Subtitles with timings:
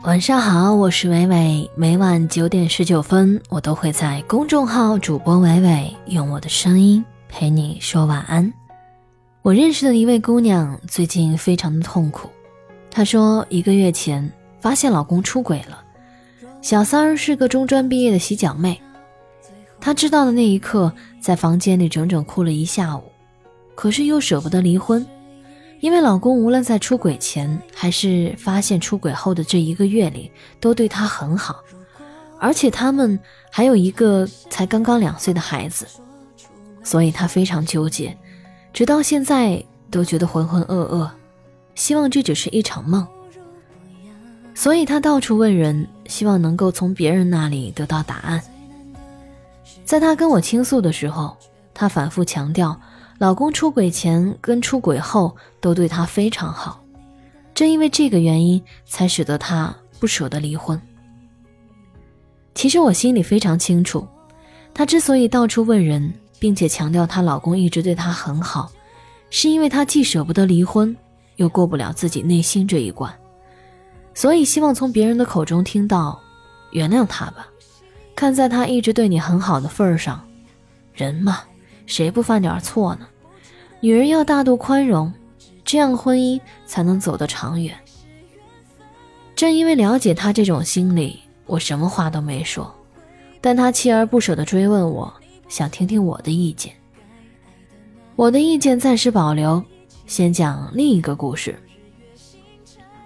[0.00, 1.70] 晚上好，我是伟伟。
[1.76, 8.52] 每晚九点十九分，我都会在公众号主播伟伟用我的声音陪你说晚安。
[9.42, 12.28] 我认识的一位姑娘最近非常的痛苦，
[12.90, 14.28] 她说一个月前
[14.60, 15.84] 发现老公出轨了，
[16.60, 18.80] 小三儿是个中专毕业的洗脚妹。
[19.78, 23.04] 她知道的那一刻，在房间里整整哭了一下午，
[23.76, 25.06] 可是又舍不得离婚。
[25.82, 30.30] 因为老公无论在出轨前还是发现出轨后的这一个月里，
[30.60, 31.60] 都对她很好，
[32.38, 33.18] 而且他们
[33.50, 35.84] 还有一个才刚刚两岁的孩子，
[36.84, 38.16] 所以她非常纠结，
[38.72, 39.60] 直到现在
[39.90, 41.10] 都觉得浑浑噩噩，
[41.74, 43.04] 希望这只是一场梦。
[44.54, 48.40] 所以她到处问人，希望能够从别人那里得到答案。
[49.84, 51.36] 在她跟我倾诉的时候，
[51.74, 52.80] 她反复强调。
[53.18, 56.82] 老公出轨前跟出轨后都对她非常好，
[57.54, 60.80] 正因为这个原因，才使得她不舍得离婚。
[62.54, 64.06] 其实我心里非常清楚，
[64.74, 68.70] 她之所以到处问人，并且强调她老公一直对她很好，
[69.30, 70.94] 是因为她既舍不得离婚，
[71.36, 73.12] 又过不了自己内心这一关，
[74.14, 76.20] 所以希望从别人的口中听到
[76.72, 77.46] “原谅他吧”，
[78.14, 80.22] 看在他一直对你很好的份上，
[80.92, 81.40] 人嘛，
[81.92, 83.06] 谁不犯点错呢？
[83.80, 85.12] 女人要大度宽容，
[85.62, 87.76] 这样婚姻才能走得长远。
[89.36, 92.74] 正因为了解他这种心理，我什么话都没说，
[93.42, 95.12] 但他锲而不舍地追问我，
[95.48, 96.72] 想听听我的意见。
[98.16, 99.62] 我的意见暂时保留，
[100.06, 101.54] 先讲另一个故事。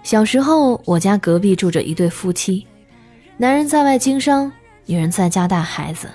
[0.01, 2.65] 小时候，我家隔壁住着一对夫妻，
[3.35, 4.49] 男人在外经商，
[4.85, 6.07] 女人在家带孩子。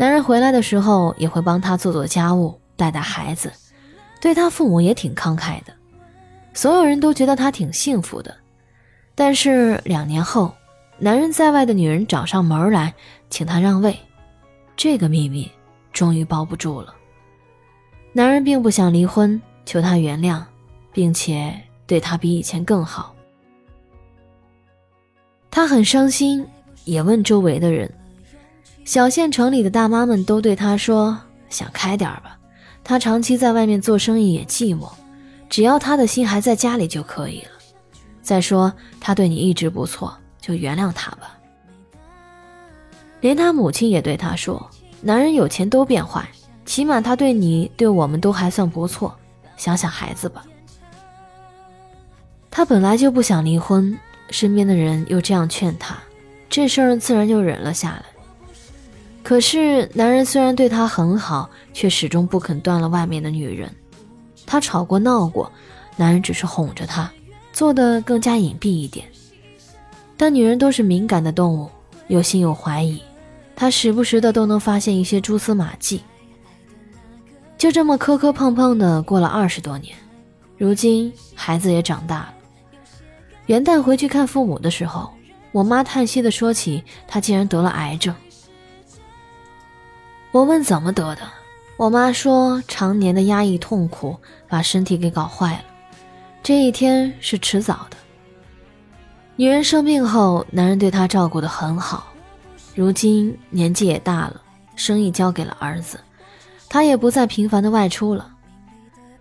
[0.00, 3.52] 男人回来的时候，也会帮他做做家务，带带孩子。
[4.18, 5.74] 对他父母也挺慷慨的，
[6.54, 8.34] 所有人都觉得他挺幸福的。
[9.14, 10.54] 但是两年后，
[10.98, 12.94] 男人在外的女人找上门来，
[13.28, 13.94] 请他让位，
[14.74, 15.52] 这个秘密
[15.92, 16.94] 终于包不住了。
[18.14, 20.42] 男人并不想离婚，求他原谅，
[20.94, 21.54] 并且
[21.86, 23.14] 对他比以前更好。
[25.50, 26.46] 他很伤心，
[26.86, 27.92] 也问周围的人，
[28.84, 31.16] 小县城里的大妈们都对他说
[31.48, 32.36] ：“想开点吧。”
[32.82, 34.90] 他长期在外面做生意也寂寞，
[35.48, 37.50] 只要他的心还在家里就可以了。
[38.22, 41.38] 再说他对你一直不错，就原谅他吧。
[43.20, 44.68] 连他母亲也对他说
[45.02, 46.26] ：“男人有钱都变坏，
[46.64, 49.14] 起码他对你对我们都还算不错，
[49.56, 50.44] 想想孩子吧。”
[52.50, 53.96] 他本来就不想离婚，
[54.30, 55.96] 身边的人又这样劝他，
[56.48, 58.04] 这事儿自然就忍了下来。
[59.30, 63.72] 可是，男人虽然对她很好，却始终不肯断了外面的女人。
[64.44, 65.48] 他吵过闹过，
[65.96, 67.08] 男人只是哄着她，
[67.52, 69.06] 做的更加隐蔽一点。
[70.16, 71.70] 但女人都是敏感的动物，
[72.08, 73.00] 有心有怀疑，
[73.54, 76.02] 她时不时的都能发现一些蛛丝马迹。
[77.56, 79.96] 就这么磕磕碰碰的过了二十多年，
[80.58, 82.34] 如今孩子也长大了。
[83.46, 85.08] 元旦回去看父母的时候，
[85.52, 88.12] 我妈叹息的说起，他竟然得了癌症。
[90.32, 91.22] 我问怎么得的，
[91.76, 94.16] 我妈说常年的压抑痛苦
[94.48, 95.64] 把身体给搞坏了，
[96.40, 97.96] 这一天是迟早的。
[99.34, 102.06] 女人生病后，男人对她照顾得很好，
[102.76, 104.40] 如今年纪也大了，
[104.76, 105.98] 生意交给了儿子，
[106.68, 108.30] 他也不再频繁的外出了。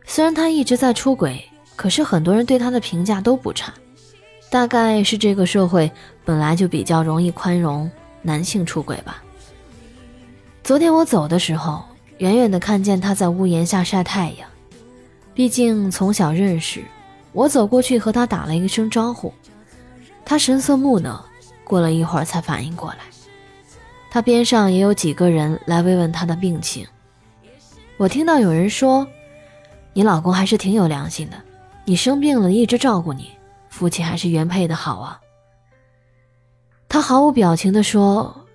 [0.05, 1.43] 虽然他一直在出轨，
[1.75, 3.73] 可是很多人对他的评价都不差，
[4.51, 5.91] 大概是这个社会
[6.23, 7.89] 本来就比较容易宽容
[8.21, 9.23] 男性出轨吧。
[10.69, 11.84] 昨天我走的时候，
[12.19, 14.47] 远远的看见他在屋檐下晒太阳。
[15.34, 16.85] 毕竟从小认识，
[17.34, 19.34] 我走过去和他打了一声招呼，
[20.24, 21.25] 他神色木讷，
[21.63, 23.00] 过了一会儿才反应过来。
[24.12, 26.86] 他边上也有几个人来慰问他的病情。
[27.97, 29.07] 我听到有人说
[29.94, 31.38] ：“你老公还是挺有良心的，
[31.84, 33.31] 你生病了一直照顾你，
[33.69, 35.19] 夫妻还是原配的好啊。”
[36.88, 38.45] 他毫无表情地说：“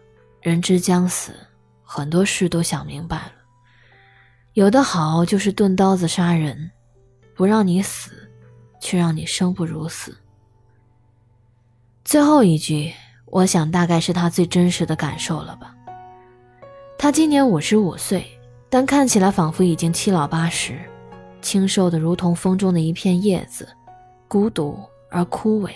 [0.40, 1.32] 人之将死。”
[1.84, 3.32] 很多事都想明白了，
[4.54, 6.70] 有的好就是钝刀子杀人，
[7.36, 8.28] 不让你死，
[8.81, 10.16] 却让你生不如死。
[12.04, 12.92] 最后一句，
[13.26, 15.75] 我想大概是他最真实的感受了吧。
[16.98, 18.26] 他今年五十五岁，
[18.69, 20.78] 但看起来仿佛已经七老八十，
[21.40, 23.69] 清瘦的如同风中的一片叶子，
[24.26, 25.70] 孤独而枯萎。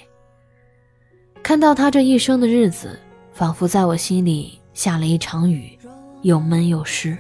[1.43, 2.99] 看到他这一生的日子，
[3.33, 5.78] 仿佛在我心里下了一场雨。
[6.23, 7.17] 又闷又湿。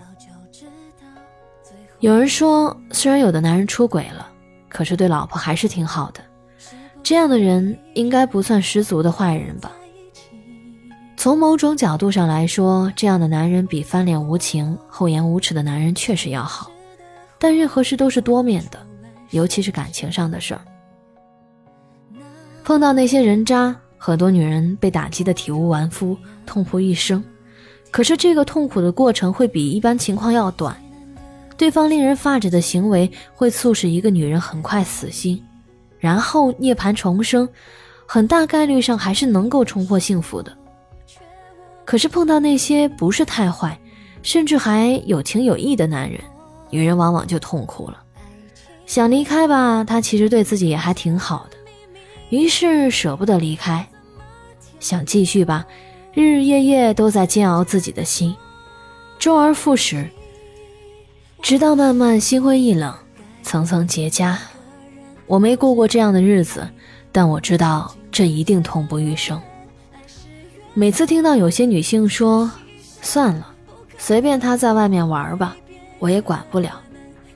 [2.01, 4.31] 有人说，虽然有的男人出轨了，
[4.69, 6.21] 可是对老婆还是挺好的，
[7.03, 9.73] 这样的人应该不算十足的坏人吧？
[11.17, 16.71] 从某种角度上来说，这样的男人比翻脸无情、厚颜无耻的男人确实要好。
[17.41, 18.79] 但任何事都是多面的，
[19.31, 20.61] 尤其是感情上的事儿。
[22.63, 26.17] 碰到那些人渣，很多女人被打击的体无完肤，
[26.47, 27.25] 痛哭一生。
[27.91, 30.77] 可是这个痛苦的过程会比一般情况要短，
[31.57, 35.43] 对方令人发指的行为会促使一个女人很快死心，
[35.99, 37.49] 然后涅槃重生，
[38.07, 40.57] 很大概率上还是能够重获幸福的。
[41.85, 43.77] 可是碰到那些不是太坏，
[44.23, 46.21] 甚至还有情有义的男人，
[46.71, 48.03] 女人往往就痛苦了。
[48.85, 51.57] 想离开吧，他其实对自己也还挺好的，
[52.29, 53.85] 于是舍不得离开；
[54.79, 55.67] 想继续吧。
[56.15, 58.35] 日日夜夜都在煎熬自己的心，
[59.19, 60.09] 周而复始，
[61.43, 62.95] 直到慢慢心灰意冷，
[63.43, 64.37] 层层结痂。
[65.27, 66.67] 我没过过这样的日子，
[67.13, 69.41] 但我知道这一定痛不欲生。
[70.73, 72.51] 每次听到有些女性说
[73.03, 73.47] “算了，
[73.99, 75.55] 随便他在外面玩吧，
[75.99, 76.81] 我也管不了，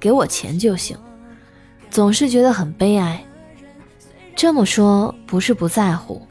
[0.01, 0.97] 给我钱就行”，
[1.91, 3.23] 总是觉得很悲哀。
[4.35, 6.23] 这么说不是不在乎，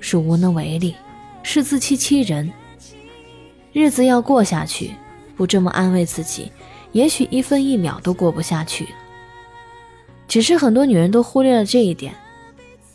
[0.00, 0.94] 是无能为力。
[1.42, 2.50] 是自欺欺人。
[3.72, 4.92] 日子要过下去，
[5.36, 6.50] 不这么安慰自己，
[6.92, 8.86] 也许一分一秒都过不下去。
[10.26, 12.14] 只是很多女人都忽略了这一点，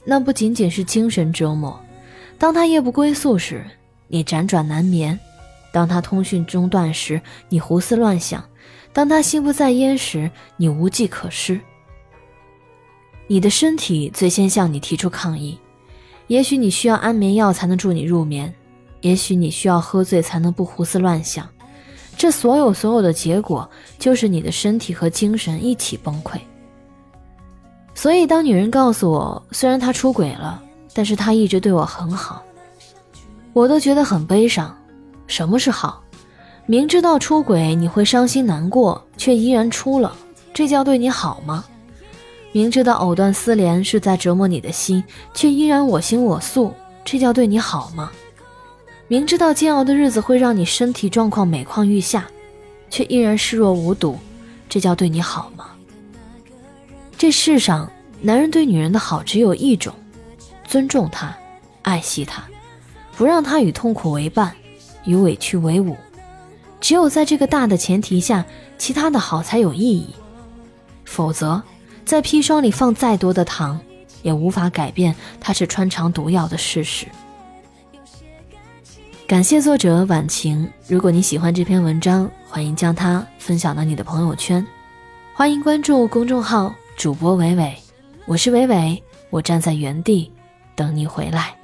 [0.04, 1.80] 那不仅仅是精神折磨。
[2.38, 3.66] 当他夜不归宿时，
[4.08, 5.18] 你辗转难眠；
[5.72, 8.42] 当他通讯中断时，你胡思乱想；
[8.94, 11.60] 当他心不在焉时，你无计可施。
[13.28, 15.58] 你的身体最先向你提出抗议。
[16.28, 18.54] 也许你需要安眠药才能助你入眠，
[19.02, 21.48] 也许你需要喝醉才能不胡思乱想，
[22.18, 23.70] 这所有所有的结果
[24.00, 26.40] 就是你的身体和精神一起崩溃。
[27.94, 30.62] 所以，当女人告诉我，虽然他出轨了，
[30.94, 32.44] 但是他一直对我很好，
[33.54, 34.76] 我都觉得很悲伤。
[35.28, 36.02] 什么是好？
[36.66, 40.16] 明知道出轨你会伤心难过，却依然出了，
[40.54, 41.64] 这叫对你好吗？
[42.56, 45.04] 明知道藕断丝连是在折磨你的心，
[45.34, 46.74] 却依然我行我素，
[47.04, 48.10] 这叫对你好吗？
[49.10, 52.26] 明知道煎熬的日子会让你身体状况每况愈下，
[52.90, 54.18] 却依然视若无睹，
[54.70, 55.72] 这叫对你好吗？
[57.18, 57.92] 这世上，
[58.22, 59.94] 男人对女人的好只有一种：
[60.66, 61.36] 尊重她，
[61.82, 62.42] 爱惜她，
[63.18, 64.56] 不让她与痛苦为伴，
[65.04, 65.98] 与委屈为伍。
[66.80, 68.46] 只有在这个大的前提下，
[68.78, 70.16] 其他的好才有意义，
[71.04, 71.62] 否则。
[72.06, 73.80] 在砒霜里放再多的糖，
[74.22, 77.08] 也无法改变它是穿肠毒药的事实。
[79.28, 80.72] 感谢作者婉晴。
[80.88, 84.66] 如果你喜欢这篇文章，欢迎将它分享到你的朋友圈。
[85.34, 87.76] 欢迎关注公众号主播伟伟，
[88.28, 89.02] 我是伟伟，
[89.32, 90.32] 我站在原地
[90.76, 91.56] 等你回来。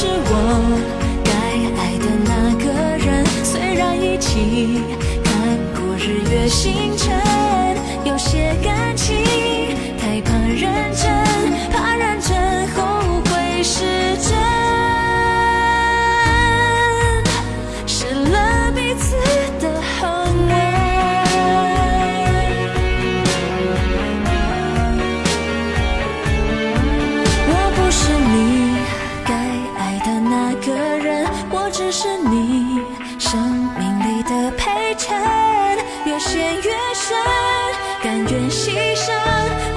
[0.00, 0.34] 是我
[1.22, 1.30] 该
[1.76, 2.64] 爱的那个
[3.04, 4.80] 人，虽然一起
[5.22, 6.89] 看过日月星
[36.94, 37.16] 身
[38.02, 39.69] 甘愿牺牲。